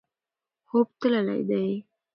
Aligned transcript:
خوب 0.67 0.87
تللی 0.99 1.41
دی. 1.49 1.67